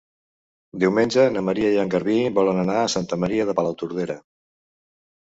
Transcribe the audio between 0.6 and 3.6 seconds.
Diumenge na Maria i en Garbí volen anar a Santa Maria de